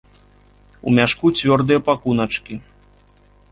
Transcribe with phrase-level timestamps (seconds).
[0.91, 2.53] У мяшку цвёрдыя пакуначкі.